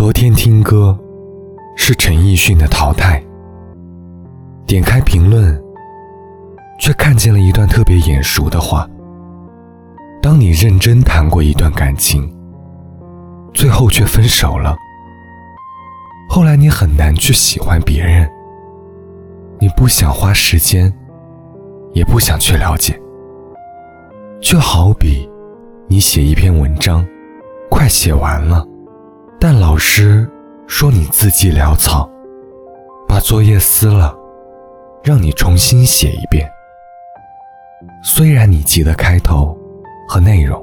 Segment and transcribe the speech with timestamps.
[0.00, 0.98] 昨天听歌，
[1.76, 3.20] 是陈奕迅的《淘汰》。
[4.66, 5.62] 点开评论，
[6.78, 8.88] 却看见了一段特别眼熟的话：
[10.22, 12.34] 当你认真谈过一段感情，
[13.52, 14.74] 最后却分手了，
[16.30, 18.26] 后来你很难去喜欢别人，
[19.58, 20.90] 你不想花时间，
[21.92, 22.98] 也不想去了解，
[24.40, 25.28] 就好比
[25.88, 27.06] 你写一篇文章，
[27.68, 28.66] 快写完了。
[29.42, 30.30] 但老师
[30.66, 32.06] 说你字迹潦草，
[33.08, 34.14] 把作业撕了，
[35.02, 36.46] 让你重新写一遍。
[38.04, 39.56] 虽然你记得开头
[40.06, 40.62] 和内容，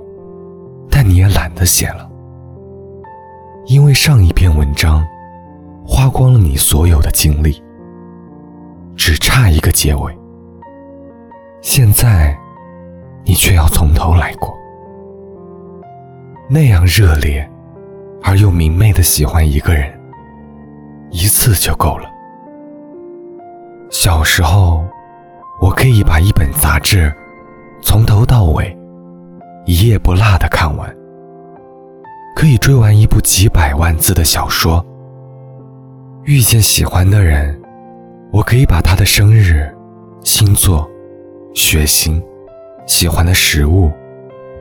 [0.91, 2.07] 但你也懒得写了，
[3.65, 5.03] 因为上一篇文章
[5.83, 7.59] 花光了你所有的精力，
[8.95, 10.15] 只差一个结尾。
[11.61, 12.37] 现在
[13.25, 14.55] 你却要从头来过，
[16.47, 17.49] 那样热烈。
[18.21, 19.91] 而又明媚的喜欢一个人，
[21.11, 22.09] 一次就够了。
[23.89, 24.85] 小时候，
[25.61, 27.13] 我可以把一本杂志
[27.81, 28.77] 从头到尾
[29.65, 30.93] 一页不落的看完，
[32.35, 34.85] 可以追完一部几百万字的小说。
[36.25, 37.57] 遇见喜欢的人，
[38.31, 39.73] 我可以把他的生日、
[40.23, 40.85] 星座、
[41.53, 42.21] 血型、
[42.85, 43.89] 喜欢的食物、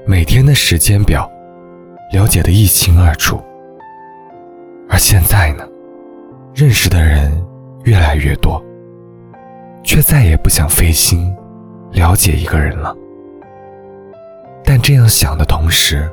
[0.07, 1.29] 每天的时间表
[2.13, 3.43] 了解的一清二楚。
[4.89, 5.65] 而现在呢，
[6.55, 7.31] 认识的人
[7.85, 8.63] 越来越多，
[9.83, 11.35] 却再也不想费心
[11.93, 12.95] 了解一个人了。
[14.65, 16.11] 但这样想的同时，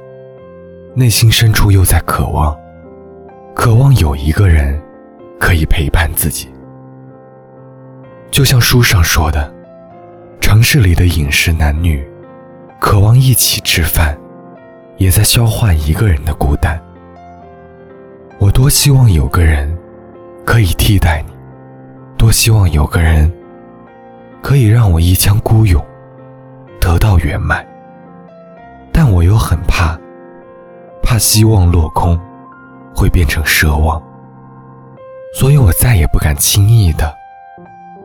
[0.96, 2.56] 内心深处又在渴望，
[3.56, 4.82] 渴望有一个人
[5.40, 6.50] 可以陪伴自己。
[8.32, 9.54] 就像书上说的，
[10.42, 12.04] 城市里的饮食男女，
[12.80, 14.18] 渴望一起吃饭，
[14.98, 16.80] 也在消化一个人的孤单。
[18.44, 19.74] 我多希望有个人
[20.44, 21.34] 可以替代你，
[22.18, 23.32] 多希望有个人
[24.42, 25.82] 可以让我一腔孤勇
[26.78, 27.66] 得到圆满，
[28.92, 29.98] 但我又很怕，
[31.02, 32.20] 怕希望落空
[32.94, 34.04] 会变成奢望，
[35.34, 37.16] 所以我再也不敢轻易的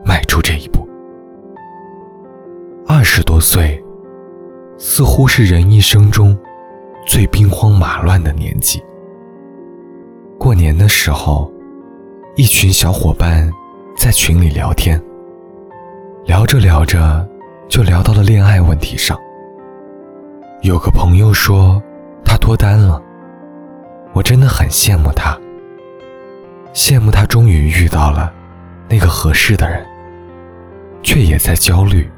[0.05, 0.87] 迈出这一步。
[2.87, 3.83] 二十多岁，
[4.77, 6.33] 似乎是人一生中
[7.05, 8.81] 最兵荒马乱的年纪。
[10.39, 11.51] 过年的时候，
[12.37, 13.51] 一群小伙伴
[13.97, 14.99] 在群里聊天，
[16.25, 17.27] 聊着聊着
[17.67, 19.19] 就聊到了恋爱问题上。
[20.61, 21.83] 有个朋友说
[22.23, 23.01] 他脱单了，
[24.13, 25.37] 我真的很羡慕他，
[26.73, 28.33] 羡慕他终于遇到了
[28.87, 29.85] 那个合适的人，
[31.03, 32.09] 却也在焦虑，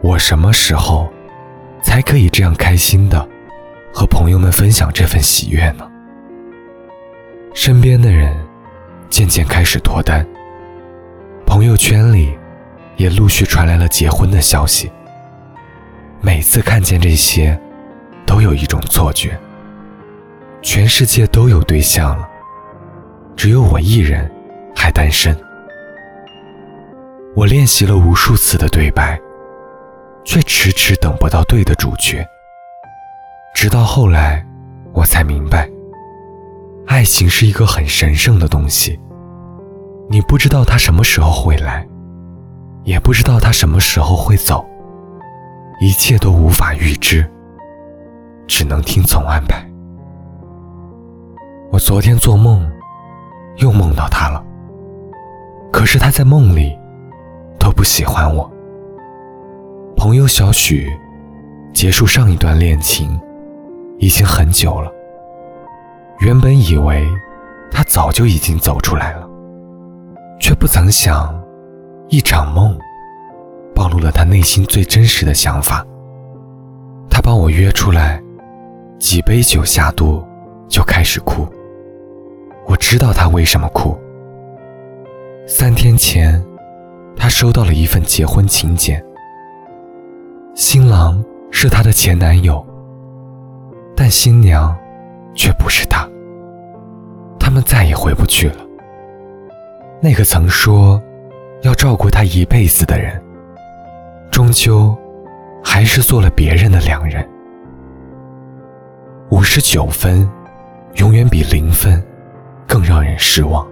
[0.00, 1.12] 我什么时候
[1.82, 3.28] 才可以这样开心的
[3.92, 5.86] 和朋友们分享这份喜悦呢？
[7.54, 8.34] 身边的人
[9.10, 10.26] 渐渐开始脱单，
[11.46, 12.36] 朋友圈里
[12.96, 14.90] 也陆续传来了结婚的消息。
[16.22, 17.58] 每次看见这些，
[18.26, 19.38] 都有一种错觉：
[20.62, 22.26] 全世界都有对象了，
[23.36, 24.30] 只有我一人
[24.74, 25.36] 还单身。
[27.34, 29.20] 我练习了无数次的对白，
[30.24, 32.26] 却迟迟等不到对的主角。
[33.54, 34.42] 直到后来，
[34.94, 35.68] 我才明白。
[36.92, 39.00] 爱情是一个很神圣的东西，
[40.10, 41.88] 你不知道他什么时候会来，
[42.84, 44.62] 也不知道他什么时候会走，
[45.80, 47.26] 一切都无法预知，
[48.46, 49.66] 只能听从安排。
[51.70, 52.70] 我昨天做梦，
[53.56, 54.44] 又梦到他了，
[55.72, 56.78] 可是他在梦里
[57.58, 58.52] 都不喜欢我。
[59.96, 60.92] 朋友小许
[61.72, 63.18] 结束上一段恋情
[63.98, 64.91] 已经很久了。
[66.22, 67.04] 原本以为
[67.68, 69.28] 他早就已经走出来了，
[70.38, 71.34] 却不曾想，
[72.10, 72.78] 一场梦
[73.74, 75.84] 暴露了他内心最真实的想法。
[77.10, 78.22] 他把我约出来，
[79.00, 80.24] 几杯酒下肚
[80.68, 81.44] 就开始哭。
[82.68, 83.98] 我知道他为什么哭。
[85.48, 86.40] 三天前，
[87.16, 89.04] 他收到了一份结婚请柬，
[90.54, 91.20] 新郎
[91.50, 92.64] 是他的前男友，
[93.96, 94.72] 但新娘
[95.34, 96.08] 却不是他。
[97.52, 98.56] 他们再也回不去了。
[100.00, 100.98] 那个曾说
[101.60, 103.22] 要照顾他一辈子的人，
[104.30, 104.96] 终究
[105.62, 107.28] 还是做了别人的良人。
[109.30, 110.26] 五十九分，
[110.94, 112.02] 永远比零分
[112.66, 113.68] 更让人失望。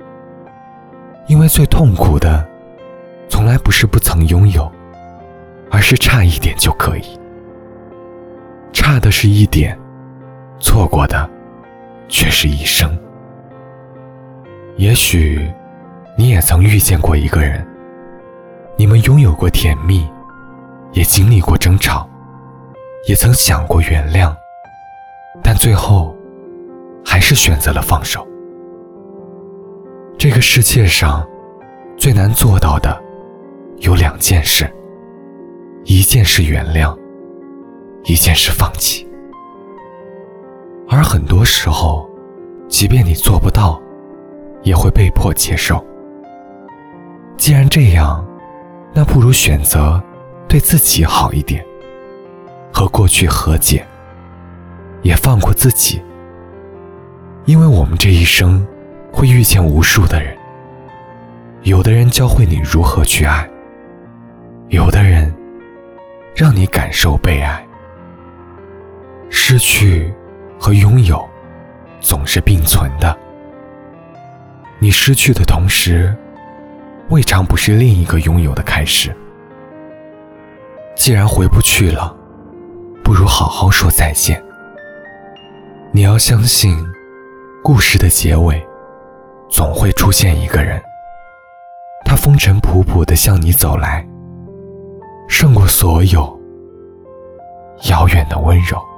[1.26, 2.46] 因为最痛苦的，
[3.30, 4.70] 从来不是不曾拥有，
[5.70, 7.18] 而是差一点就可以。
[8.74, 9.74] 差的是一点，
[10.58, 11.26] 错过的
[12.08, 12.94] 却是一生。
[14.76, 15.50] 也许
[16.16, 17.66] 你也曾遇见过一个人，
[18.76, 20.08] 你们拥有过甜蜜，
[20.92, 22.08] 也经历过争吵，
[23.06, 24.34] 也曾想过原谅，
[25.42, 26.16] 但最后
[27.04, 28.26] 还是选择了放手。
[30.16, 31.26] 这个世界上
[31.98, 32.98] 最难做到的
[33.78, 34.70] 有两件事，
[35.84, 36.96] 一件是原谅，
[38.04, 39.06] 一件是放弃。
[40.88, 42.08] 而很多时候，
[42.66, 43.80] 即便你做不到。
[44.62, 45.84] 也会被迫接受。
[47.36, 48.24] 既然这样，
[48.92, 50.02] 那不如选择
[50.48, 51.64] 对自己好一点，
[52.72, 53.86] 和过去和解，
[55.02, 56.02] 也放过自己。
[57.46, 58.66] 因为我们这一生
[59.10, 60.36] 会遇见无数的人，
[61.62, 63.48] 有的人教会你如何去爱，
[64.68, 65.34] 有的人
[66.34, 67.66] 让你感受被爱。
[69.30, 70.12] 失去
[70.58, 71.26] 和拥有
[72.00, 73.16] 总是并存的。
[74.82, 76.16] 你失去的同时，
[77.10, 79.14] 未尝不是另一个拥有的开始。
[80.96, 82.16] 既然回不去了，
[83.04, 84.42] 不如好好说再见。
[85.92, 86.74] 你要相信，
[87.62, 88.66] 故事的结尾，
[89.50, 90.80] 总会出现一个人，
[92.06, 94.08] 他风尘仆仆的向你走来，
[95.28, 96.40] 胜过所有
[97.90, 98.89] 遥远的温柔。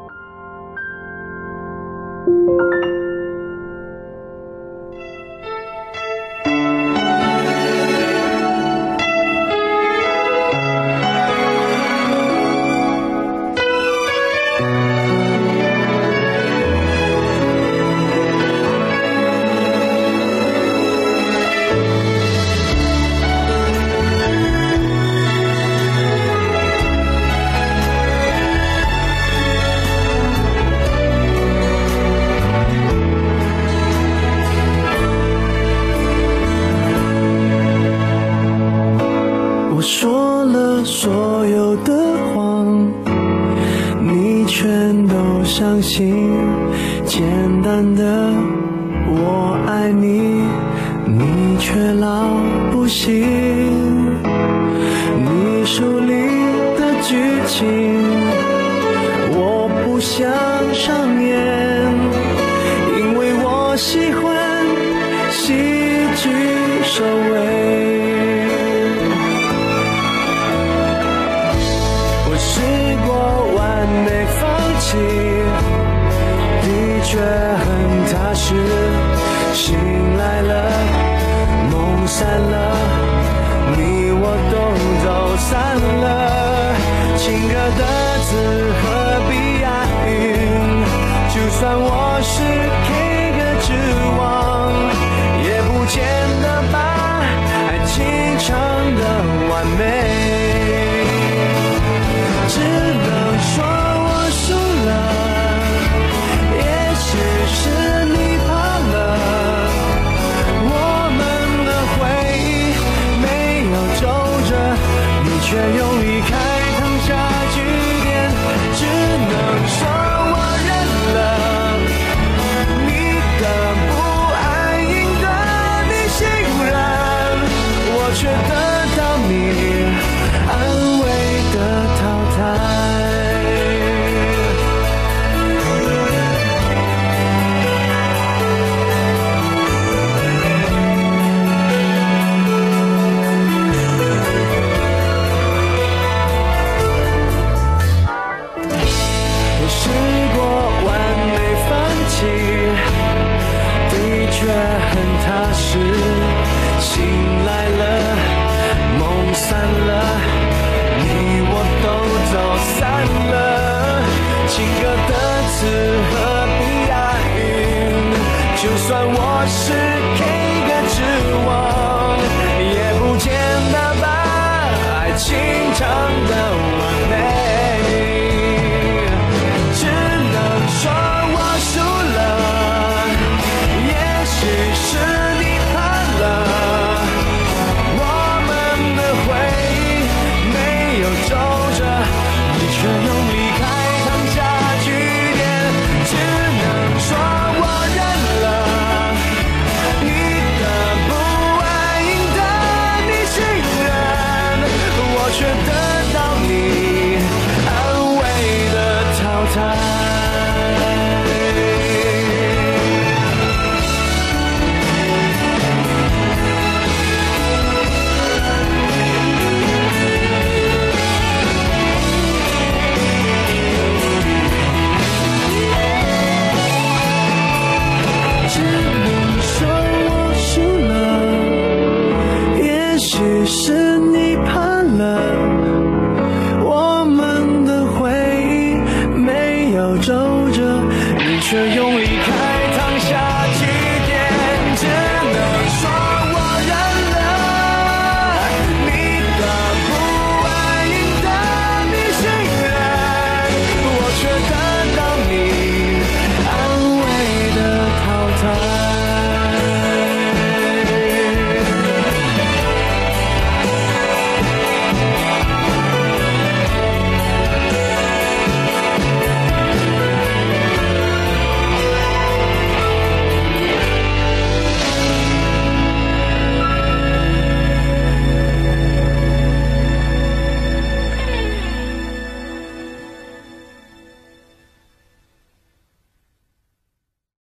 [55.64, 56.12] 书里
[56.76, 57.17] 的剧
[57.47, 57.64] 情，
[59.31, 60.29] 我不想
[60.75, 61.31] 上演，
[62.99, 64.23] 因为我喜欢
[65.31, 65.55] 喜
[66.17, 66.23] 剧
[66.82, 67.32] 收尾。
[72.29, 72.50] 我试
[73.06, 73.11] 过
[73.56, 73.61] 完
[74.05, 74.08] 美
[74.41, 74.41] 放
[74.81, 74.87] 弃。
[76.65, 76.67] 你
[77.05, 77.11] 却